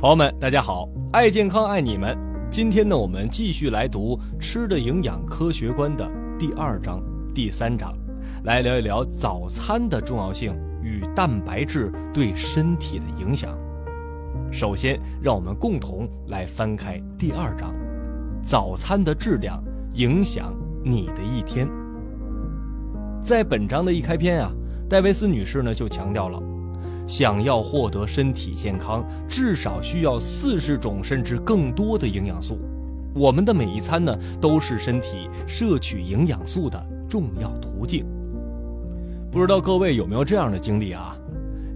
[0.00, 2.16] 朋友们，大家好，爱健康爱你们。
[2.50, 7.02] 今天呢，我们继续来读《吃的营养科学观》的第二章、
[7.34, 7.92] 第三章，
[8.44, 13.54] 来聊一聊早餐的重要性与蛋白质对身体的影响。
[14.50, 17.74] 首先，让我们共同来翻开第二章：
[18.42, 19.62] 早餐的质量
[19.92, 21.68] 影响你的一天。
[23.22, 24.50] 在本章的一开篇啊，
[24.88, 26.42] 戴维斯女士呢就强调了。
[27.10, 32.56] 想要获得身体健康，至少需要四十种甚至更多的营养素。
[33.16, 38.06] 我们的每一餐呢，都是身体摄取营养素的重要途径。
[39.28, 41.16] 不知道各位有没有这样的经历啊？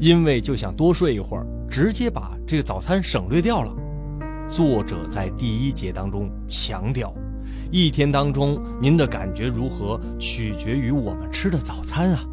[0.00, 3.72] 因为就想多睡一会儿，直接把这个早餐省略掉了。
[4.48, 7.14] 作者在第一节当中强调，
[7.70, 12.24] 一天当中您的感觉如何，取决于我们吃的早餐啊。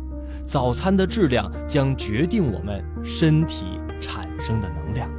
[0.47, 3.65] 早餐的质量将决定我们身体
[3.99, 5.09] 产生的能量。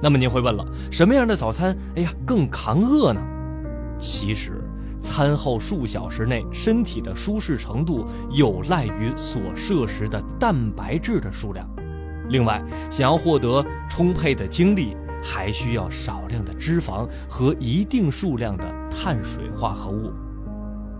[0.00, 3.20] 那么您会问了，什么样的早餐，哎呀，更抗饿呢？
[3.98, 4.64] 其实，
[4.98, 11.68] 餐后数小时内身体的舒适程度有赖于所摄食的蛋白质的数量。
[12.30, 20.10] 另外，想要获得充沛的精力，还需要少量的脂肪和一定数量的碳水化合物。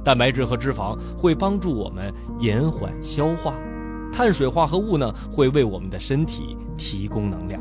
[0.02, 3.54] 蛋白质和脂肪会帮助我们延缓消化，
[4.12, 7.60] 碳水化合物呢会为我们的身体提供能量。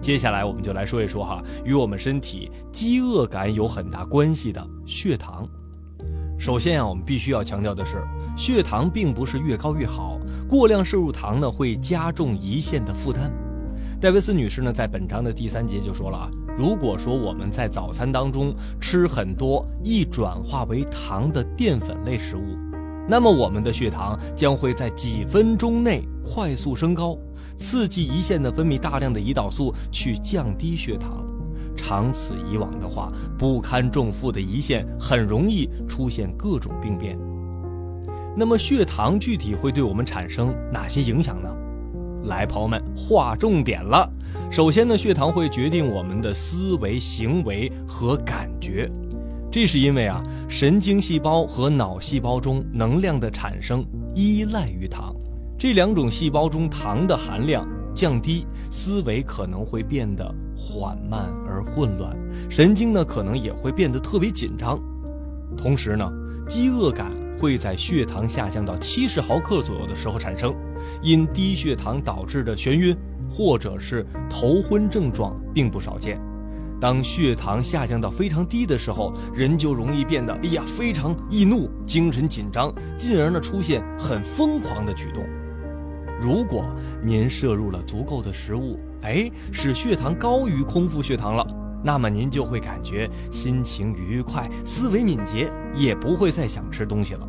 [0.00, 5.48] 接下来我们就来说一说哈，与我们身体饥饿感有很大关系的血糖。
[6.38, 7.96] 首先啊，我们必须要强调的是，
[8.36, 10.16] 血糖并不是越高越好，
[10.48, 13.32] 过量摄入糖呢会加重胰腺的负担。
[14.00, 16.30] 戴维斯女士呢在本章的第三节就说了啊。
[16.58, 22.58] 如果说我们在早餐当中吃很多易转化为糖的淀粉类食物，
[23.08, 27.16] 那么我们的血糖将会在几分钟内快速升高，
[27.56, 31.24] 刺激胰腺的分泌大量的胰岛素去降低血糖。
[31.76, 37.16] 长此以往的话，不堪重负的胰腺很容易出现各种病变。
[38.36, 41.48] 那么血糖具体会对我们产生哪些影响呢？
[42.28, 44.08] 来，朋友们，划重点了。
[44.50, 48.90] 首先呢，血糖会决定我们的思维、行为和感觉，
[49.50, 53.84] 这是因为啊，神经细胞和脑细胞中能量的产生
[54.14, 55.14] 依赖于糖。
[55.58, 60.24] 这两种细胞中糖的含量降低，思维可能会变得
[60.56, 62.16] 缓慢而混乱，
[62.48, 64.78] 神经呢可能也会变得特别紧张。
[65.56, 66.08] 同时呢，
[66.48, 67.10] 饥饿感。
[67.38, 70.54] 会在血糖下降到七十毫克左右的时候产生，
[71.02, 72.96] 因低血糖导致的眩晕
[73.30, 76.20] 或者是头昏症状并不少见。
[76.80, 85.24] 当血糖下降到非常低的时候，人就容易变得哎呀非常易怒、精神紧张，进而呢出现很疯狂的举动。
[86.20, 86.64] 如果
[87.02, 91.46] 您摄入了足够的食物，哎，使血糖高于空腹血糖了。
[91.82, 97.28] 那么您就会感觉心情愉快，思维敏捷，也不会再想吃东西了。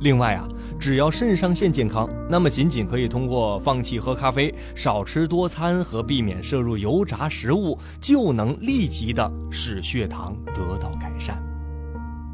[0.00, 0.48] 另外啊，
[0.80, 11.40] 只要肾上腺健康，那么仅仅可以通过放弃喝咖啡、少吃多餐和避免摄入油炸食物，就能立即的使血糖得到改善。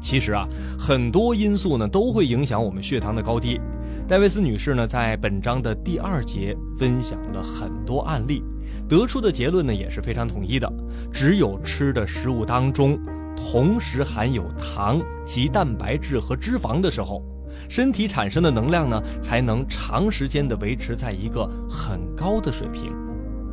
[0.01, 0.47] 其实啊，
[0.79, 3.59] 很多因素呢都会影响我们血糖的高低。
[4.07, 8.41] 戴维斯女士呢在本章的第二节分享了很多案例。
[8.87, 10.71] 得出的结论呢也是非常统一的，
[11.11, 12.99] 只有吃的食物当中
[13.35, 17.23] 同时含有糖及蛋白质和脂肪的时候，
[17.69, 22.93] 身体产生的能量呢才能长时间的维持在一个很高的水平。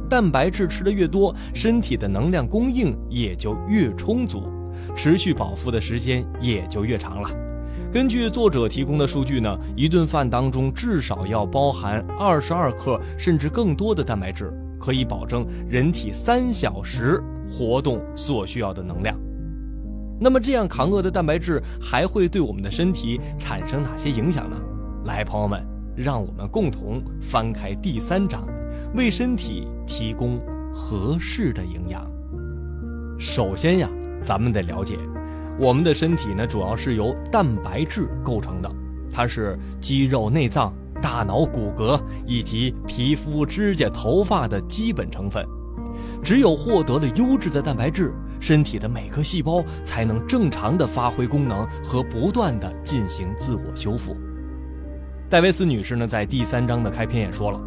[0.09, 4.45] 蛋白质吃的越多，身体的能量供应也就越充足，
[4.95, 7.29] 持续饱腹的时间也就越长了。
[7.93, 14.53] 根据作者提供的数据呢，一顿饭当中至少要包含二十二克甚至更多的蛋白质。
[14.87, 17.21] 可以保证人体三小时
[17.51, 19.19] 活动所需要的能量。
[20.21, 24.57] 那么，这样抗饿的蛋白质还会对我们的身体产生哪些影响呢？
[25.05, 25.61] 来，朋友们，
[25.97, 28.47] 让我们共同翻开第三章，
[28.95, 30.41] 为身体提供
[30.73, 32.09] 合适的营养。
[33.19, 33.91] 首先呀，
[34.23, 34.97] 咱们得了解，
[35.59, 38.71] 我们的身体呢，主要是由蛋白质构成的，
[39.13, 40.73] 它是肌肉、内脏。
[41.07, 45.47] 大脑、骨骼以及皮肤、指甲、头发的基本成分，
[46.21, 54.17] 只有获得了优质的蛋白质，身体的每个细胞才能正常的发挥功能和不断的进行自我修复。
[55.31, 57.61] 戴维斯女士呢，在第三章的开篇也说了，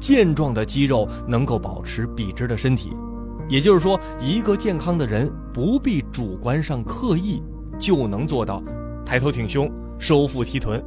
[0.00, 2.96] 健壮的肌肉能够保持笔直的身体，
[3.50, 7.42] 也就是说，一个健康的人不必主观上刻意
[7.78, 8.62] 就能做到
[9.04, 10.82] 抬头挺胸、收腹提臀，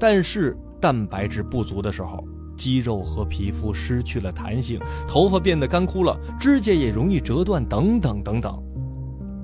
[0.00, 0.56] 但是。
[0.84, 2.22] 蛋白质不足的时候，
[2.58, 4.78] 肌肉和皮肤失去了弹性，
[5.08, 8.62] 头发变得干枯了，指甲也容易折断，等等等等。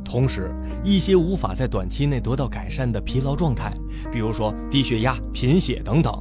[0.05, 0.55] 同时，
[0.85, 3.73] 一些无法在短期内得到改善的疲劳状态，
[4.13, 6.13] 比如说低血压、贫血等等，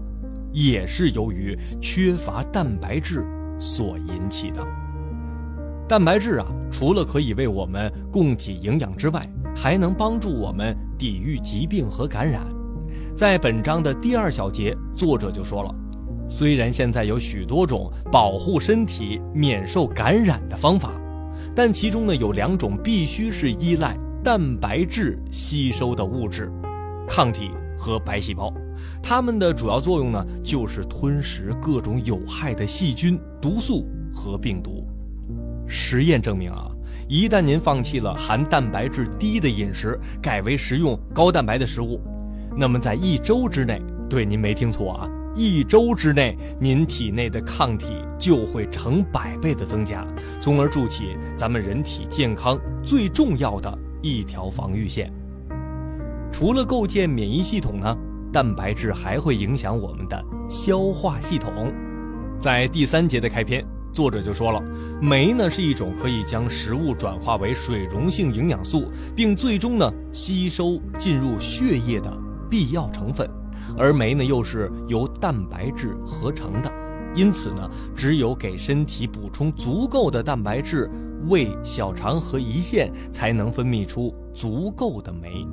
[0.54, 3.28] 也是由于缺乏蛋白质
[3.60, 4.66] 所引起的。
[5.86, 12.42] 蛋白质啊，除了可以为我们供给营养之外，还能帮助我们抵御疾病和感染。
[13.16, 15.74] 在本章的第二小节，作者就说了，
[16.28, 20.92] 虽然现在有许多种保护身体免受感染的方法。
[21.56, 26.52] 但其中呢有两种必须是依赖蛋白质吸收的物质，
[27.08, 28.54] 抗体和白细胞，
[29.02, 34.86] 它们的主要作用呢就是吞食各种有害的细菌、毒素和病毒。
[35.66, 36.70] 实验证明啊，
[37.08, 42.02] 一旦您放弃了含蛋白质低的饮食，改为食用高蛋白的食物，
[42.58, 45.08] 那么在一周之内，对您没听错啊。
[45.36, 47.86] 一周之内，您体内的抗体
[48.18, 50.06] 就会成百倍的增加，
[50.42, 55.14] 从而筑起咱们人体健康最重要的一条防御线。
[56.32, 57.96] 除了构建免疫系统呢，
[58.34, 61.72] 蛋白质还会影响我们的消化系统。
[62.40, 64.62] 在第三节的开篇，作者就说了，
[65.02, 72.12] 酶呢是一种可以将食物转化为水溶性营养素，并最终呢吸收进入血液的
[72.50, 73.30] 必要成分。
[73.78, 76.72] 而酶呢，又是由蛋白质合成的，
[77.16, 80.90] 因此呢，只有给身体补充足够的蛋白质，
[81.28, 85.46] 胃、小肠和胰腺才能分泌出足够的酶。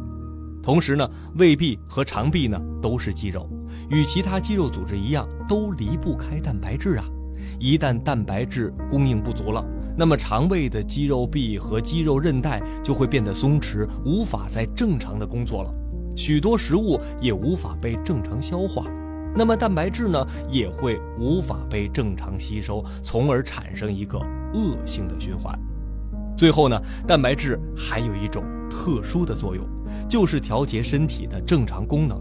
[0.62, 3.48] 同时呢，胃壁和肠壁呢都是肌肉，
[3.88, 7.04] 与其他肌肉组织一样，都离不开蛋白质啊。
[7.60, 9.64] 一旦蛋白质供应不足了，
[9.96, 15.72] 那么肠胃的肌肉壁和肌肉韧带就会变得松弛，无法再正常的工作了。
[16.16, 18.86] 许多食物也无法被正常消化，
[19.36, 24.18] 那么蛋白质呢也会无法被正常吸收，从而产生一个
[24.54, 25.56] 恶性的循环。
[26.34, 29.62] 最后呢，蛋白质还有一种特殊的作用，
[30.08, 32.18] 就是调节身体的正常功能。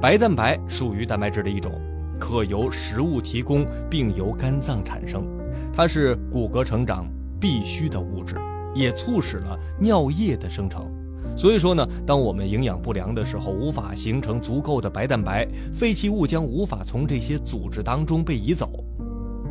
[0.00, 1.72] 白蛋白属于蛋白质的一种，
[2.18, 5.24] 可由食物提供，并由肝脏产生，
[5.72, 7.06] 它是骨骼成长
[7.38, 8.36] 必须的物质，
[8.74, 10.90] 也促使了尿液的生成。
[11.36, 18.84] 所以说呢，当我们营养不良的时候，无法形成足够的白蛋白，废弃物将无法从这些组织当中被移走，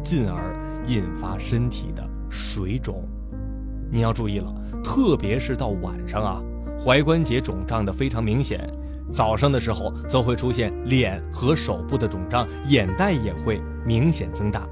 [0.03, 0.55] 进而
[0.87, 3.03] 引发身体的水肿。
[3.91, 6.41] 你要注意了，特别是到晚上啊，
[6.85, 8.59] 踝关节肿胀的非常明显；
[9.11, 14.65] 早上的时候则会出现脸和手部的肿胀，眼袋也会明显增大。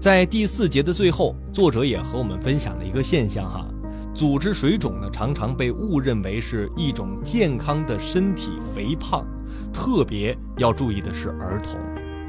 [0.00, 3.66] 在第四节的最后，作者也和我们分享了一个现象哈。
[4.14, 9.26] 组织水肿呢，常常被误认为是一种健康的身体肥胖，
[9.72, 11.80] 特别要注意的是儿童，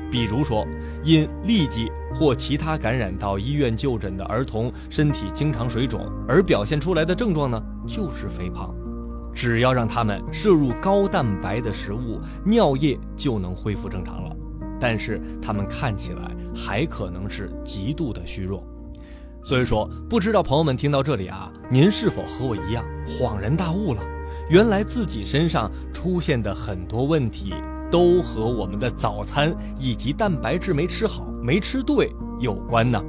[0.10, 0.66] 比如说
[1.04, 8.74] 因痢疾或其他感染到医院就诊的儿童，身体经常水肿，而表现出来的症状呢就是肥胖。
[9.32, 14.36] 只要让他们摄入高蛋白的食物，尿液就能恢复正常了，
[14.80, 18.66] 但是他们看起来还可能是极度的虚弱。
[19.46, 24.02] 所以说，不知道朋友们听到这里啊，您是否和我一样恍然大悟了？
[24.50, 27.54] 原来自己身上出现的很多问题，
[27.92, 33.00] 都和我们的早餐以及蛋白质没吃好、没吃对有关呢。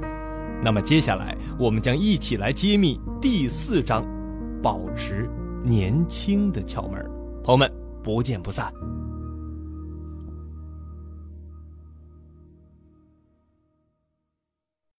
[0.62, 4.04] 那么接下来，我们将一起来揭秘第四章，
[4.62, 5.30] 保持
[5.64, 7.02] 年轻的窍门。
[7.42, 8.70] 朋友们，不见不散。